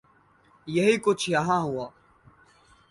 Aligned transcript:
یہی 0.67 0.95
کچھ 0.97 1.29
یہاں 1.29 1.61
ہوا۔ 1.61 1.87